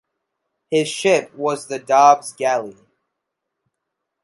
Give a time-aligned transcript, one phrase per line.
[0.71, 2.75] His ship was the "Dobbs Galley".